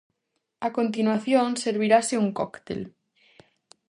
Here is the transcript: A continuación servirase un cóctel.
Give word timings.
A 0.67 0.69
continuación 0.77 1.47
servirase 1.63 2.15
un 2.23 2.29
cóctel. 2.39 2.81